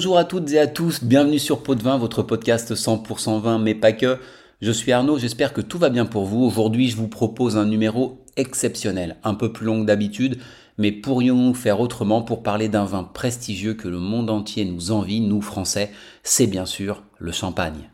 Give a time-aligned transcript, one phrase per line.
[0.00, 3.58] Bonjour à toutes et à tous, bienvenue sur Pot de Vin, votre podcast 100% vin,
[3.58, 4.18] mais pas que.
[4.62, 6.42] Je suis Arnaud, j'espère que tout va bien pour vous.
[6.42, 10.38] Aujourd'hui, je vous propose un numéro exceptionnel, un peu plus long que d'habitude,
[10.78, 15.20] mais pourrions-nous faire autrement pour parler d'un vin prestigieux que le monde entier nous envie,
[15.20, 15.90] nous Français?
[16.22, 17.90] C'est bien sûr le champagne.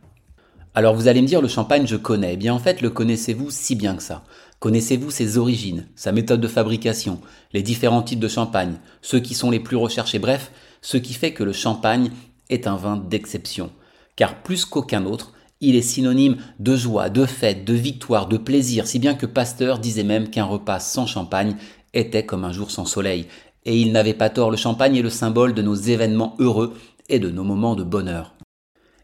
[0.77, 2.35] Alors vous allez me dire, le champagne, je connais.
[2.35, 4.23] Eh bien en fait, le connaissez-vous si bien que ça?
[4.61, 7.21] Connaissez-vous ses origines, sa méthode de fabrication,
[7.53, 10.53] les différents types de champagne, ceux qui sont les plus recherchés, bref,
[10.87, 12.13] ce qui fait que le champagne
[12.49, 13.73] est un vin d'exception.
[14.15, 18.87] Car plus qu'aucun autre, il est synonyme de joie, de fête, de victoire, de plaisir,
[18.87, 21.57] si bien que Pasteur disait même qu'un repas sans champagne
[21.93, 23.27] était comme un jour sans soleil.
[23.65, 26.75] Et il n'avait pas tort, le champagne est le symbole de nos événements heureux
[27.09, 28.36] et de nos moments de bonheur.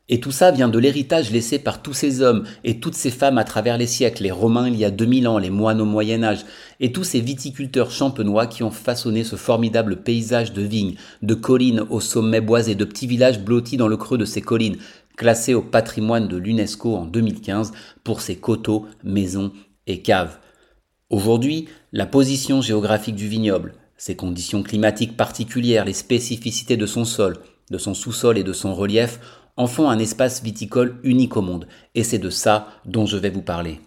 [0.08, 3.38] Et tout ça vient de l'héritage laissé par tous ces hommes et toutes ces femmes
[3.38, 6.24] à travers les siècles, les Romains il y a 2000 ans, les moines au Moyen
[6.24, 6.44] Âge,
[6.80, 11.84] et tous ces viticulteurs champenois qui ont façonné ce formidable paysage de vignes, de collines
[11.88, 14.78] au sommet boisé, de petits villages blottis dans le creux de ces collines,
[15.16, 19.52] classés au patrimoine de l'UNESCO en 2015 pour ses coteaux, maisons
[19.86, 20.38] et caves.
[21.10, 27.36] Aujourd'hui, la position géographique du vignoble, ses conditions climatiques particulières, les spécificités de son sol,
[27.70, 29.20] de son sous-sol et de son relief
[29.56, 33.30] en font un espace viticole unique au monde, et c'est de ça dont je vais
[33.30, 33.80] vous parler.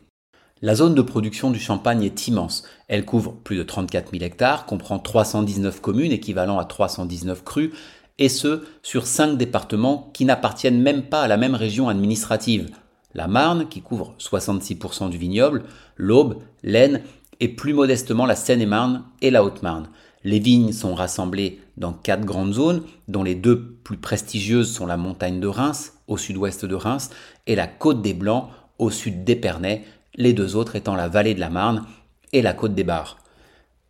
[0.62, 2.64] La zone de production du champagne est immense.
[2.88, 7.74] Elle couvre plus de 34 000 hectares, comprend 319 communes équivalent à 319 crues,
[8.18, 12.70] et ce, sur 5 départements qui n'appartiennent même pas à la même région administrative.
[13.14, 15.64] La Marne, qui couvre 66% du vignoble,
[15.98, 17.02] l'Aube, l'Aisne,
[17.42, 19.90] et plus modestement la Seine-et-Marne et la Haute-Marne.
[20.26, 24.98] Les vignes sont rassemblées dans quatre grandes zones, dont les deux plus prestigieuses sont la
[24.98, 27.12] montagne de Reims, au sud-ouest de Reims,
[27.46, 29.84] et la côte des Blancs, au sud d'Épernay,
[30.16, 31.86] les deux autres étant la vallée de la Marne
[32.34, 33.20] et la côte des Bars.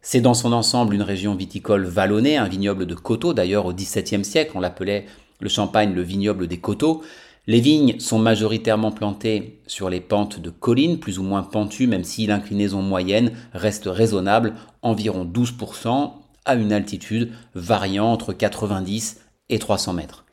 [0.01, 4.25] C'est dans son ensemble une région viticole vallonnée, un vignoble de coteaux, d'ailleurs au XVIIe
[4.25, 5.05] siècle on l'appelait
[5.39, 7.01] le champagne le vignoble des coteaux.
[7.47, 12.03] Les vignes sont majoritairement plantées sur les pentes de collines, plus ou moins pentues, même
[12.03, 16.11] si l'inclinaison moyenne reste raisonnable, environ 12%,
[16.45, 20.25] à une altitude variant entre 90 et 300 mètres.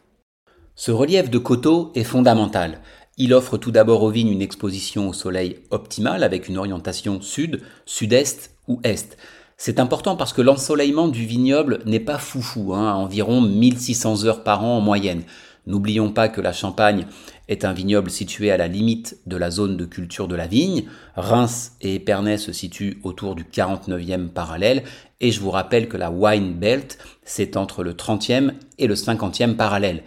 [0.74, 2.80] Ce relief de coteaux est fondamental.
[3.18, 7.60] Il offre tout d'abord aux vignes une exposition au soleil optimale avec une orientation sud,
[7.84, 9.18] sud-est ou est.
[9.58, 14.42] C'est important parce que l'ensoleillement du vignoble n'est pas foufou, hein, à environ 1600 heures
[14.42, 15.22] par an en moyenne.
[15.66, 17.06] N'oublions pas que la Champagne
[17.48, 20.84] est un vignoble situé à la limite de la zone de culture de la vigne.
[21.14, 24.82] Reims et Épernay se situent autour du 49e parallèle.
[25.20, 29.54] Et je vous rappelle que la Wine Belt, c'est entre le 30e et le 50e
[29.54, 30.02] parallèle.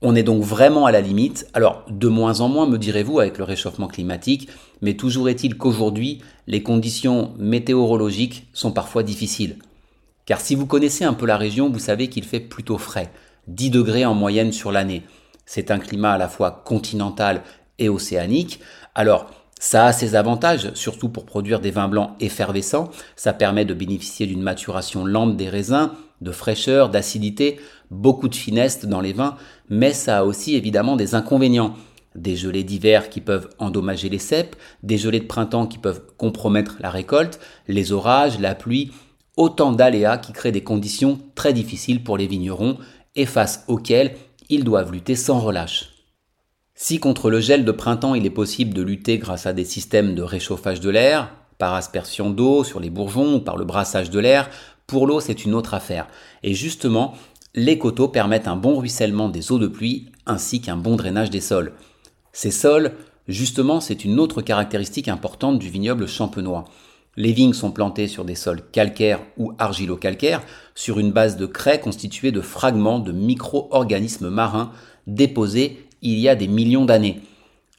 [0.00, 1.48] On est donc vraiment à la limite.
[1.52, 4.48] Alors, de moins en moins, me direz-vous, avec le réchauffement climatique,
[4.80, 9.56] mais toujours est-il qu'aujourd'hui, les conditions météorologiques sont parfois difficiles.
[10.24, 13.10] Car si vous connaissez un peu la région, vous savez qu'il fait plutôt frais.
[13.48, 15.02] 10 degrés en moyenne sur l'année.
[15.46, 17.42] C'est un climat à la fois continental
[17.78, 18.60] et océanique.
[18.94, 22.90] Alors, ça a ses avantages, surtout pour produire des vins blancs effervescents.
[23.16, 27.58] Ça permet de bénéficier d'une maturation lente des raisins, de fraîcheur, d'acidité,
[27.90, 29.36] beaucoup de finesse dans les vins,
[29.68, 31.74] mais ça a aussi évidemment des inconvénients.
[32.14, 36.76] Des gelées d'hiver qui peuvent endommager les cèpes, des gelées de printemps qui peuvent compromettre
[36.80, 37.38] la récolte,
[37.68, 38.92] les orages, la pluie,
[39.36, 42.76] autant d'aléas qui créent des conditions très difficiles pour les vignerons
[43.18, 44.14] et face auxquels
[44.48, 45.90] ils doivent lutter sans relâche.
[46.74, 50.14] Si contre le gel de printemps il est possible de lutter grâce à des systèmes
[50.14, 54.20] de réchauffage de l'air, par aspersion d'eau sur les bourgeons ou par le brassage de
[54.20, 54.48] l'air,
[54.86, 56.06] pour l'eau c'est une autre affaire.
[56.44, 57.14] Et justement,
[57.54, 61.40] les coteaux permettent un bon ruissellement des eaux de pluie ainsi qu'un bon drainage des
[61.40, 61.72] sols.
[62.32, 62.92] Ces sols,
[63.26, 66.64] justement, c'est une autre caractéristique importante du vignoble champenois.
[67.18, 70.40] Les vignes sont plantées sur des sols calcaires ou argilo-calcaires,
[70.76, 74.70] sur une base de craie constituée de fragments de micro-organismes marins
[75.08, 77.20] déposés il y a des millions d'années.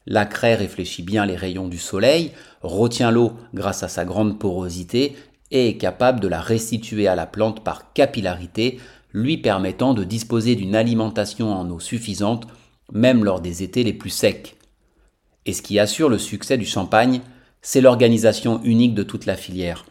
[0.05, 2.33] La craie réfléchit bien les rayons du soleil,
[2.63, 5.15] retient l'eau grâce à sa grande porosité
[5.51, 8.77] et est capable de la restituer à la plante par capillarité,
[9.13, 12.45] lui permettant de disposer d'une alimentation en eau suffisante,
[12.91, 14.57] même lors des étés les plus secs.
[15.45, 17.21] Et ce qui assure le succès du champagne,
[17.61, 19.85] c'est l'organisation unique de toute la filière.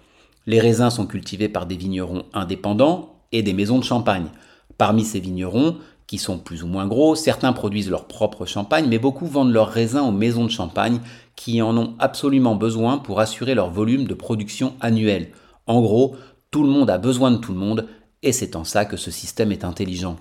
[0.46, 4.28] Les raisins sont cultivés par des vignerons indépendants et des maisons de champagne.
[4.78, 5.76] Parmi ces vignerons,
[6.06, 9.68] qui sont plus ou moins gros, certains produisent leur propre champagne, mais beaucoup vendent leurs
[9.68, 11.00] raisins aux maisons de champagne
[11.36, 15.28] qui en ont absolument besoin pour assurer leur volume de production annuel.
[15.66, 16.16] En gros,
[16.50, 17.86] tout le monde a besoin de tout le monde,
[18.22, 20.16] et c'est en ça que ce système est intelligent.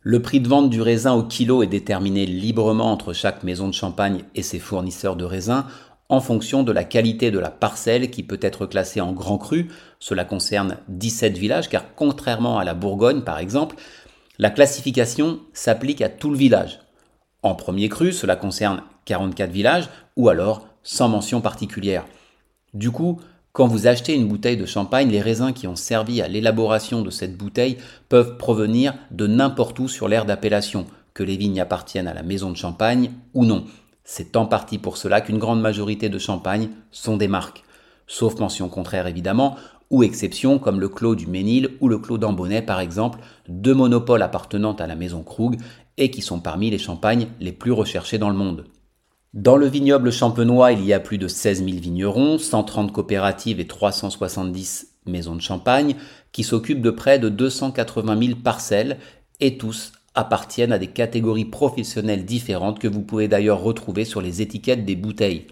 [0.00, 3.74] Le prix de vente du raisin au kilo est déterminé librement entre chaque maison de
[3.74, 5.66] champagne et ses fournisseurs de raisins
[6.08, 9.68] en fonction de la qualité de la parcelle qui peut être classée en grand cru.
[9.98, 13.76] Cela concerne 17 villages car contrairement à la Bourgogne par exemple,
[14.40, 16.78] La classification s'applique à tout le village.
[17.42, 22.04] En premier cru, cela concerne 44 villages, ou alors sans mention particulière.
[22.72, 23.20] Du coup,
[23.52, 27.10] quand vous achetez une bouteille de champagne, les raisins qui ont servi à l'élaboration de
[27.10, 27.78] cette bouteille
[28.08, 32.50] peuvent provenir de n'importe où sur l'aire d'appellation, que les vignes appartiennent à la maison
[32.50, 33.64] de champagne ou non.
[34.10, 37.62] C'est en partie pour cela qu'une grande majorité de champagnes sont des marques,
[38.06, 39.56] sauf mention contraire évidemment,
[39.90, 43.18] ou exceptions comme le Clos du Ménil ou le Clos d'Ambonnet par exemple,
[43.48, 45.58] deux monopoles appartenant à la maison Krug
[45.98, 48.64] et qui sont parmi les champagnes les plus recherchés dans le monde.
[49.34, 53.66] Dans le vignoble champenois, il y a plus de 16 000 vignerons, 130 coopératives et
[53.66, 55.96] 370 maisons de champagne
[56.32, 58.96] qui s'occupent de près de 280 000 parcelles
[59.38, 64.42] et tous appartiennent à des catégories professionnelles différentes que vous pouvez d'ailleurs retrouver sur les
[64.42, 65.46] étiquettes des bouteilles.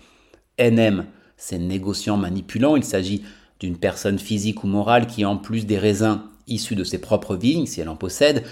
[0.59, 3.23] NM, c'est négociant manipulant, il s'agit
[3.61, 7.67] d'une personne physique ou morale qui, en plus des raisins issus de ses propres vignes,
[7.67, 8.43] si elle en possède,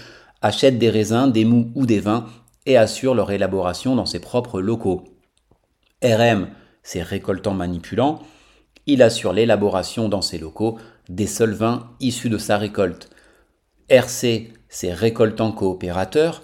[0.41, 2.27] achète des raisins, des mous ou des vins
[2.65, 5.03] et assure leur élaboration dans ses propres locaux.
[6.01, 6.47] RM,
[6.81, 8.21] c'est récoltant manipulant,
[8.85, 10.77] il assure l'élaboration dans ses locaux
[11.09, 13.09] des seuls vins issus de sa récolte.
[13.89, 16.43] RC, c'est récoltant coopérateur,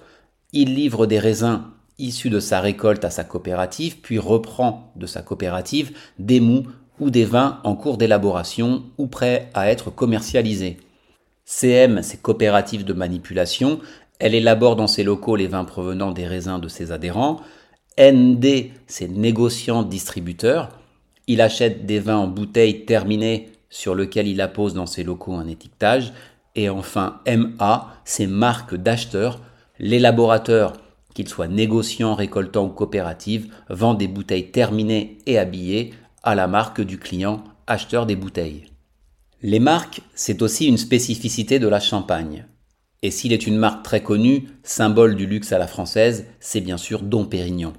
[0.54, 1.64] il livre des raisins
[2.00, 6.66] issus de sa récolte à sa coopérative, puis reprend de sa coopérative des mous
[7.02, 10.78] ou des vins en cours d'élaboration ou prêts à être commercialisés.
[11.44, 13.82] CM, c'est coopérative de manipulation,
[14.18, 17.42] elle élabore dans ses locaux les vins provenant des raisins de ses adhérents.
[18.00, 20.70] ND, c'est négociant distributeur,
[21.28, 25.48] il achète des vins en bouteilles terminées sur lesquels il appose dans ses locaux un
[25.48, 26.14] étiquetage.
[26.56, 29.40] Et enfin, MA, c'est marque d'acheteur,
[29.80, 30.74] l'élaborateur
[31.14, 35.94] qu'il soit négociant, récoltant ou coopérative, vend des bouteilles terminées et habillées
[36.24, 38.66] à la marque du client acheteur des bouteilles.
[39.42, 42.46] Les marques, c'est aussi une spécificité de la Champagne.
[43.02, 46.78] Et s'il est une marque très connue, symbole du luxe à la française, c'est bien
[46.78, 47.74] sûr Dom Pérignon.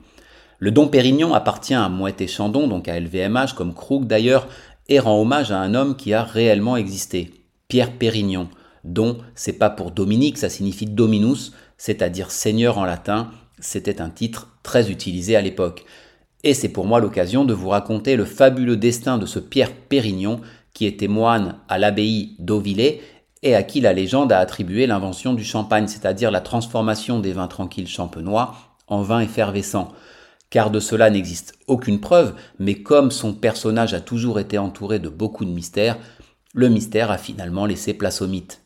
[0.59, 4.49] Le Dom Pérignon appartient à Moët et Chandon, donc à LVMH, comme Krug d'ailleurs,
[4.89, 7.31] et rend hommage à un homme qui a réellement existé,
[7.69, 8.49] Pierre Pérignon,
[8.85, 14.49] dont c'est pas pour Dominique, ça signifie Dominus, c'est-à-dire seigneur en latin, c'était un titre
[14.63, 15.85] très utilisé à l'époque.
[16.45, 20.41] Et c'est pour moi l'occasion de vous raconter le fabuleux destin de ce Pierre Pérignon,
[20.75, 23.01] qui était moine à l'abbaye d'Auvillers
[23.43, 27.49] et à qui la légende a attribué l'invention du champagne, c'est-à-dire la transformation des vins
[27.49, 28.55] tranquilles champenois
[28.89, 29.93] en vins effervescents.
[30.51, 35.09] Car de cela n'existe aucune preuve, mais comme son personnage a toujours été entouré de
[35.09, 35.99] beaucoup de mystères,
[36.55, 38.62] le mystère a finalement laissé place au mythe.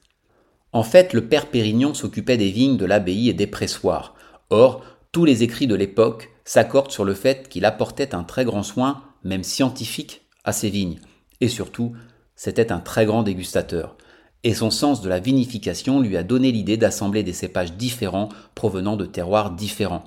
[0.73, 4.15] En fait, le père Pérignon s'occupait des vignes de l'abbaye et des pressoirs.
[4.51, 8.63] Or, tous les écrits de l'époque s'accordent sur le fait qu'il apportait un très grand
[8.63, 11.01] soin, même scientifique, à ses vignes.
[11.41, 11.95] Et surtout,
[12.35, 13.97] c'était un très grand dégustateur.
[14.45, 18.97] Et son sens de la vinification lui a donné l'idée d'assembler des cépages différents provenant
[18.97, 20.05] de terroirs différents.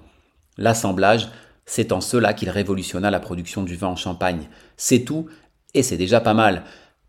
[0.57, 1.29] L'assemblage,
[1.65, 4.47] c'est en cela qu'il révolutionna la production du vin en Champagne.
[4.77, 5.27] C'est tout,
[5.73, 6.63] et c'est déjà pas mal.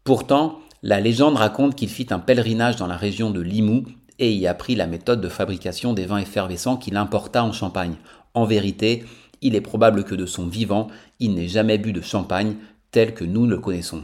[0.05, 3.85] Pourtant, la légende raconte qu'il fit un pèlerinage dans la région de Limoux
[4.19, 7.97] et y apprit la méthode de fabrication des vins effervescents qu'il importa en Champagne.
[8.35, 9.05] En vérité,
[9.43, 10.89] il est probable que de son vivant,
[11.19, 12.57] il n'ait jamais bu de champagne
[12.91, 14.03] tel que nous le connaissons.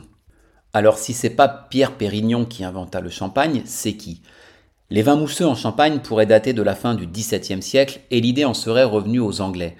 [0.72, 4.22] Alors si c'est pas Pierre Pérignon qui inventa le champagne, c'est qui?
[4.90, 8.44] Les vins mousseux en Champagne pourraient dater de la fin du XVIIe siècle et l'idée
[8.44, 9.76] en serait revenue aux Anglais.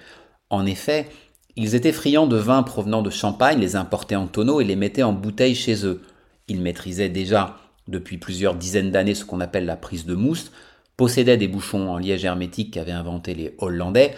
[0.49, 1.07] En effet,
[1.55, 5.03] ils étaient friands de vins provenant de Champagne, les importaient en tonneaux et les mettaient
[5.03, 6.01] en bouteilles chez eux.
[6.47, 10.51] Ils maîtrisaient déjà depuis plusieurs dizaines d'années ce qu'on appelle la prise de mousse,
[10.97, 14.15] possédaient des bouchons en liège hermétique qu'avaient inventés les Hollandais,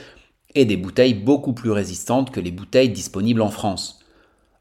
[0.55, 3.99] et des bouteilles beaucoup plus résistantes que les bouteilles disponibles en France.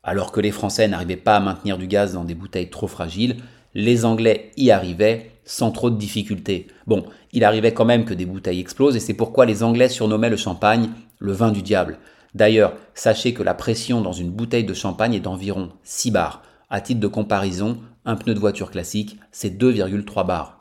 [0.03, 3.37] Alors que les Français n'arrivaient pas à maintenir du gaz dans des bouteilles trop fragiles,
[3.75, 6.67] les Anglais y arrivaient sans trop de difficultés.
[6.87, 10.31] Bon, il arrivait quand même que des bouteilles explosent et c'est pourquoi les Anglais surnommaient
[10.31, 11.99] le champagne le vin du diable.
[12.35, 16.43] D'ailleurs, sachez que la pression dans une bouteille de champagne est d'environ 6 bars.
[16.71, 20.61] À titre de comparaison, un pneu de voiture classique, c'est 2,3 bars.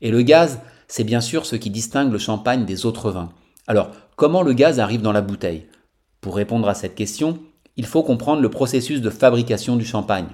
[0.00, 3.32] Et le gaz, c'est bien sûr ce qui distingue le champagne des autres vins.
[3.66, 5.66] Alors, comment le gaz arrive dans la bouteille?
[6.20, 7.40] Pour répondre à cette question,
[7.76, 10.28] il faut comprendre le processus de fabrication du champagne.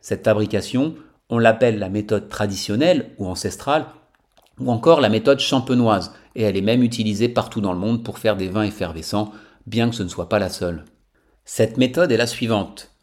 [0.00, 0.94] Cette fabrication,
[1.30, 3.86] on l'appelle la méthode traditionnelle ou ancestrale,
[4.60, 8.18] ou encore la méthode champenoise, et elle est même utilisée partout dans le monde pour
[8.18, 9.32] faire des vins effervescents,
[9.66, 10.84] bien que ce ne soit pas la seule.
[11.44, 12.93] Cette méthode est la suivante.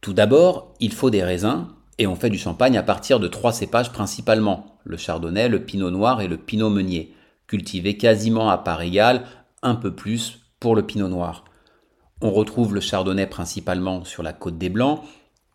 [0.00, 1.66] Tout d'abord, il faut des raisins,
[1.98, 5.90] et on fait du champagne à partir de trois cépages principalement, le chardonnay, le pinot
[5.90, 7.14] noir et le pinot meunier,
[7.46, 9.24] cultivés quasiment à part égale,
[9.62, 11.44] un peu plus pour le pinot noir.
[12.20, 15.02] On retrouve le chardonnay principalement sur la côte des Blancs,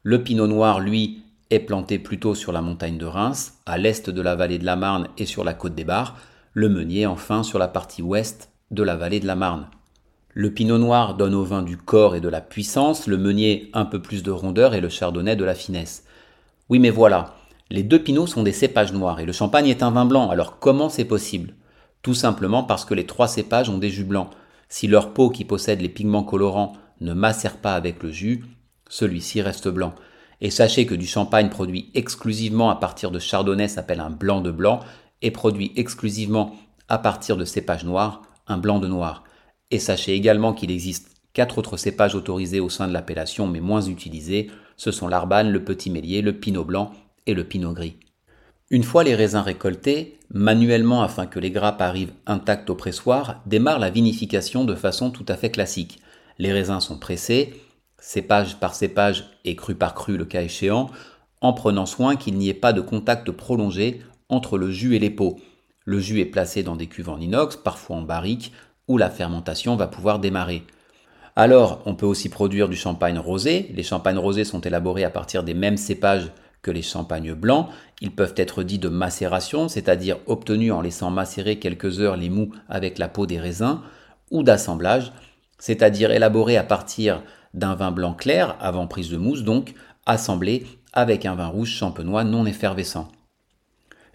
[0.04, 4.22] le pinot noir, lui, est planté plutôt sur la montagne de Reims, à l'est de
[4.22, 6.18] la vallée de la Marne et sur la côte des Bars,
[6.54, 9.68] le meunier enfin sur la partie ouest de la vallée de la Marne.
[10.36, 13.86] Le pinot noir donne au vin du corps et de la puissance, le meunier un
[13.86, 16.06] peu plus de rondeur et le chardonnay de la finesse.
[16.70, 17.36] Oui mais voilà,
[17.70, 20.58] les deux pinots sont des cépages noirs et le champagne est un vin blanc, alors
[20.58, 21.54] comment c'est possible?
[22.02, 24.32] Tout simplement parce que les trois cépages ont des jus blancs.
[24.70, 28.44] Si leur peau qui possède les pigments colorants ne macère pas avec le jus,
[28.90, 29.94] celui-ci reste blanc.
[30.42, 34.50] Et sachez que du champagne produit exclusivement à partir de chardonnay s'appelle un blanc de
[34.50, 34.80] blanc
[35.22, 36.56] et produit exclusivement
[36.90, 39.24] à partir de cépages noirs un blanc de noir.
[39.74, 43.82] Et sachez également qu'il existe quatre autres cépages autorisés au sein de l'appellation mais moins
[43.82, 46.92] utilisés, ce sont l'arbane, le petit mélier, le pinot blanc
[47.26, 47.98] et le pinot gris.
[48.70, 53.80] Une fois les raisins récoltés, manuellement afin que les grappes arrivent intactes au pressoir, démarre
[53.80, 56.02] la vinification de façon tout à fait classique.
[56.38, 57.56] Les raisins sont pressés,
[57.98, 60.92] cépage par cépage et cru par cru le cas échéant,
[61.42, 65.10] en prenant soin qu'il n'y ait pas de contact prolongé entre le jus et les
[65.10, 65.40] peaux.
[65.84, 68.54] Le jus est placé dans des cuves en inox, parfois en barrique,
[68.88, 70.64] où la fermentation va pouvoir démarrer.
[71.36, 73.72] Alors, on peut aussi produire du champagne rosé.
[73.76, 77.68] Les champagnes rosés sont élaborés à partir des mêmes cépages que les champagnes blancs.
[78.02, 82.52] Ils peuvent être dits de macération, c'est-à-dire obtenus en laissant macérer quelques heures les mous
[82.70, 83.80] avec la peau des raisins,
[84.32, 85.12] ou d'assemblage,
[85.60, 87.24] c'est-à-dire élaborés à partir
[87.54, 89.74] d'un vin blanc clair, avant prise de mousse donc,
[90.06, 93.08] assemblé avec un vin rouge champenois non effervescent.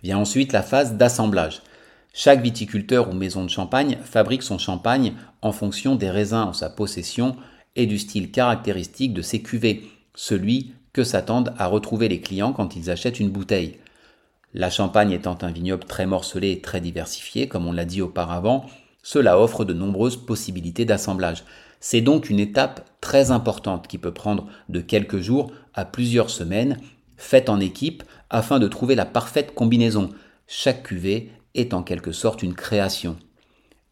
[0.03, 1.63] Vient ensuite la phase d'assemblage.
[2.13, 6.71] Chaque viticulteur ou maison de champagne fabrique son champagne en fonction des raisins en sa
[6.71, 7.37] possession
[7.77, 9.85] et du style caractéristique de ses cuvées,
[10.15, 13.79] celui que s'attendent à retrouver les clients quand ils achètent une bouteille.
[14.55, 18.65] La Champagne étant un vignoble très morcelé et très diversifié, comme on l'a dit auparavant,
[19.03, 21.45] cela offre de nombreuses possibilités d'assemblage.
[21.81, 26.79] C'est donc une étape très importante qui peut prendre de quelques jours à plusieurs semaines,
[27.17, 30.11] faite en équipe afin de trouver la parfaite combinaison.
[30.47, 33.17] Chaque cuvée est en quelque sorte une création.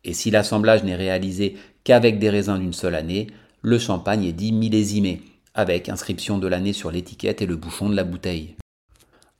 [0.04, 3.26] Et si l'assemblage n'est réalisé qu'avec des raisins d'une seule année,
[3.62, 5.23] le champagne est dit millésimé
[5.54, 8.54] avec inscription de l'année sur l'étiquette et le bouchon de la bouteille.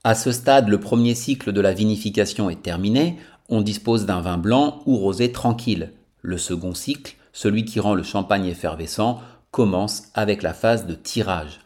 [0.03, 3.17] À ce stade, le premier cycle de la vinification est terminé,
[3.49, 5.93] on dispose d'un vin blanc ou rosé tranquille.
[6.21, 11.59] Le second cycle, celui qui rend le champagne effervescent, commence avec la phase de tirage.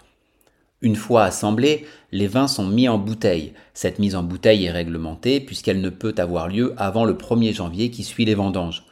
[0.81, 3.53] Une fois assemblés, les vins sont mis en bouteille.
[3.73, 7.91] Cette mise en bouteille est réglementée puisqu'elle ne peut avoir lieu avant le 1er janvier
[7.91, 8.83] qui suit les vendanges.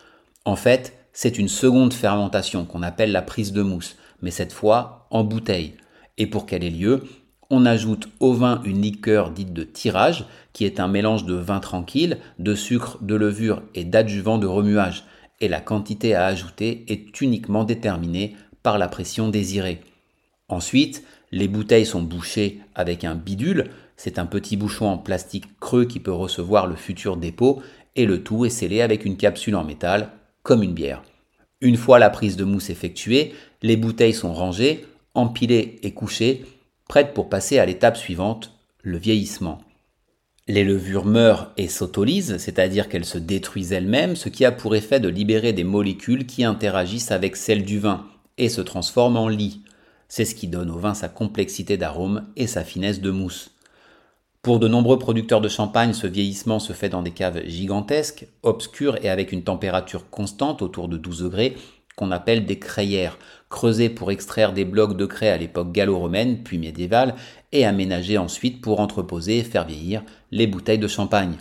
[0.45, 5.07] En fait, c'est une seconde fermentation qu'on appelle la prise de mousse mais cette fois
[5.11, 5.73] en bouteille.
[6.17, 7.03] Et pour qu'elle ait lieu,
[7.49, 11.59] on ajoute au vin une liqueur dite de tirage, qui est un mélange de vin
[11.59, 15.05] tranquille, de sucre, de levure et d'adjuvant de remuage,
[15.41, 19.81] et la quantité à ajouter est uniquement déterminée par la pression désirée.
[20.49, 25.85] Ensuite, les bouteilles sont bouchées avec un bidule, c'est un petit bouchon en plastique creux
[25.85, 27.61] qui peut recevoir le futur dépôt,
[27.95, 30.09] et le tout est scellé avec une capsule en métal,
[30.43, 31.03] comme une bière.
[31.61, 36.45] Une fois la prise de mousse effectuée, les bouteilles sont rangées, empilées et couchées,
[36.87, 39.59] prêtes pour passer à l'étape suivante, le vieillissement.
[40.47, 44.99] Les levures meurent et s'autolisent, c'est-à-dire qu'elles se détruisent elles-mêmes, ce qui a pour effet
[44.99, 48.07] de libérer des molécules qui interagissent avec celles du vin
[48.39, 49.61] et se transforment en lit.
[50.09, 53.51] C'est ce qui donne au vin sa complexité d'arôme et sa finesse de mousse.
[54.41, 58.97] Pour de nombreux producteurs de champagne, ce vieillissement se fait dans des caves gigantesques, obscures
[59.03, 61.55] et avec une température constante autour de 12 degrés,
[61.95, 66.57] qu'on appelle des crayères, creusées pour extraire des blocs de craie à l'époque gallo-romaine puis
[66.57, 67.15] médiévale
[67.51, 70.01] et aménagées ensuite pour entreposer et faire vieillir
[70.31, 71.35] les bouteilles de champagne.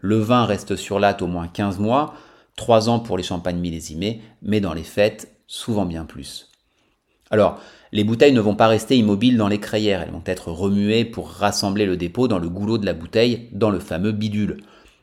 [0.00, 2.14] Le vin reste sur latte au moins 15 mois,
[2.56, 6.50] 3 ans pour les champagnes millésimées, mais dans les fêtes, souvent bien plus.
[7.30, 7.60] Alors,
[7.92, 11.30] les bouteilles ne vont pas rester immobiles dans les crayères, elles vont être remuées pour
[11.30, 14.58] rassembler le dépôt dans le goulot de la bouteille, dans le fameux bidule.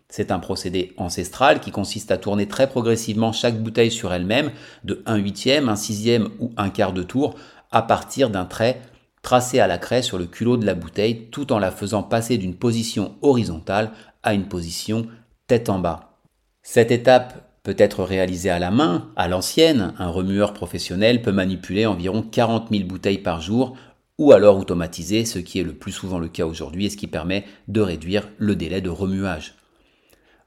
[0.10, 4.52] C'est un procédé ancestral qui consiste à tourner très progressivement chaque bouteille sur elle-même,
[4.84, 7.36] de 1 huitième, un sixième ou un quart de tour,
[7.72, 8.80] à partir d'un trait
[9.24, 12.38] tracé à la craie sur le culot de la bouteille, tout en la faisant passer
[12.38, 15.08] d'une position horizontale à une position
[15.48, 16.20] tête en bas.
[16.62, 21.86] Cette étape peut être réalisé à la main, à l'ancienne, un remueur professionnel peut manipuler
[21.86, 23.78] environ 40 000 bouteilles par jour,
[24.18, 27.08] ou alors automatiser, ce qui est le plus souvent le cas aujourd'hui et ce qui
[27.08, 29.56] permet de réduire le délai de remuage.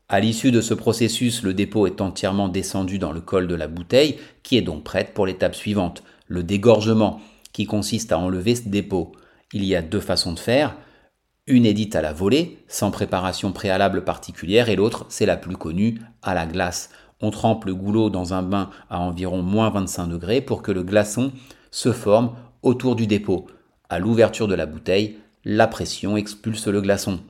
[0.08, 3.66] À l'issue de ce processus, le dépôt est entièrement descendu dans le col de la
[3.66, 7.20] bouteille, qui est donc prête pour l'étape suivante, le dégorgement,
[7.52, 9.12] qui consiste à enlever ce dépôt.
[9.52, 10.76] Il y a deux façons de faire,
[11.48, 16.00] une édite à la volée, sans préparation préalable particulière, et l'autre, c'est la plus connue,
[16.22, 16.90] à la glace.
[17.20, 20.82] On trempe le goulot dans un bain à environ moins 25 degrés pour que le
[20.82, 21.32] glaçon
[21.70, 22.32] se forme
[22.62, 23.46] autour du dépôt.
[23.88, 27.20] À l'ouverture de la bouteille, la pression expulse le glaçon.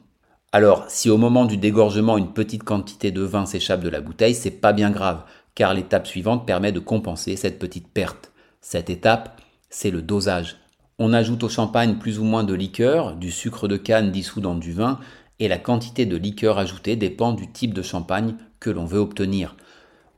[0.52, 4.34] Alors, si au moment du dégorgement une petite quantité de vin s'échappe de la bouteille,
[4.34, 5.22] c'est pas bien grave,
[5.54, 8.32] car l'étape suivante permet de compenser cette petite perte.
[8.60, 10.56] Cette étape, c'est le dosage.
[10.98, 14.54] On ajoute au champagne plus ou moins de liqueur, du sucre de canne dissous dans
[14.54, 14.98] du vin,
[15.38, 19.56] et la quantité de liqueur ajoutée dépend du type de champagne que l'on veut obtenir.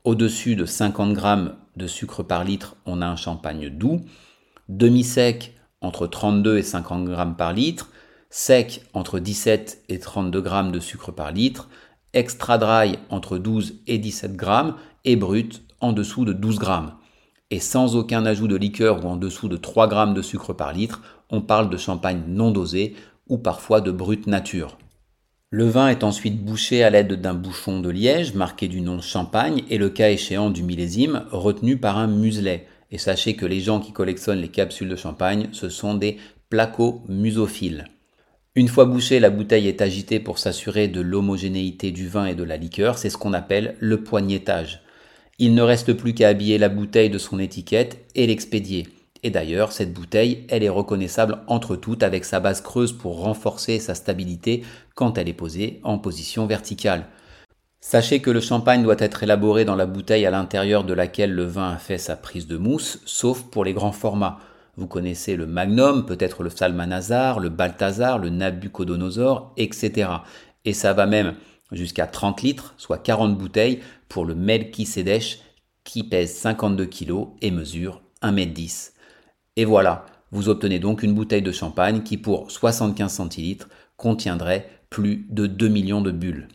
[0.08, 4.00] Au-dessus de 50 g de sucre par litre, on a un champagne doux,
[4.70, 7.90] demi-sec entre 32 et 50 g par litre,
[8.30, 11.68] sec entre 17 et 32 g de sucre par litre,
[12.14, 14.72] extra dry entre 12 et 17 g
[15.04, 16.72] et brut en dessous de 12 g.
[17.50, 20.72] Et sans aucun ajout de liqueur ou en dessous de 3 g de sucre par
[20.72, 22.96] litre, on parle de champagne non dosé
[23.28, 24.78] ou parfois de brut nature.
[25.50, 29.62] Le vin est ensuite bouché à l'aide d'un bouchon de liège marqué du nom champagne
[29.70, 32.66] et le cas échéant du millésime retenu par un muselet.
[32.90, 36.18] Et sachez que les gens qui collectionnent les capsules de champagne, ce sont des
[36.50, 37.86] placo-musophiles.
[38.56, 42.44] Une fois bouchée, la bouteille est agitée pour s'assurer de l'homogénéité du vin et de
[42.44, 44.82] la liqueur, c'est ce qu'on appelle le poignettage.
[45.38, 48.86] Il ne reste plus qu'à habiller la bouteille de son étiquette et l'expédier.
[49.22, 53.78] Et d'ailleurs, cette bouteille, elle est reconnaissable entre toutes avec sa base creuse pour renforcer
[53.80, 54.62] sa stabilité
[54.94, 57.06] quand elle est posée en position verticale.
[57.80, 61.44] Sachez que le champagne doit être élaboré dans la bouteille à l'intérieur de laquelle le
[61.44, 64.38] vin a fait sa prise de mousse, sauf pour les grands formats.
[64.76, 70.10] Vous connaissez le Magnum, peut-être le Salmanazar, le Balthazar, le Nabucodonosor, etc.
[70.64, 71.34] Et ça va même
[71.72, 75.40] jusqu'à 30 litres, soit 40 bouteilles, pour le Melchisedech
[75.84, 78.92] qui pèse 52 kg et mesure 1m10.
[79.58, 85.26] Et voilà, vous obtenez donc une bouteille de champagne qui pour 75 centilitres contiendrait plus
[85.30, 86.46] de 2 millions de bulles.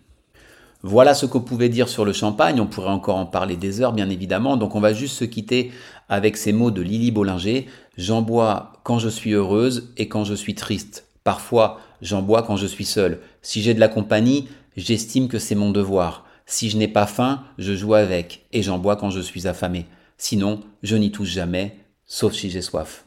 [0.83, 3.91] Voilà ce qu'on pouvait dire sur le champagne, on pourrait encore en parler des heures
[3.91, 5.73] bien évidemment, donc on va juste se quitter
[6.07, 10.33] avec ces mots de Lily Bollinger, j'en bois quand je suis heureuse et quand je
[10.33, 11.05] suis triste.
[11.25, 13.19] Parfois, j'en bois quand je suis seule.
[13.41, 16.23] Si j'ai de la compagnie, j'estime que c'est mon devoir.
[16.45, 19.87] Si je n'ai pas faim, je joue avec et j'en bois quand je suis affamé.
[20.17, 21.82] Sinon, je n'y touche jamais
[22.13, 23.05] sauf si j'ai soif.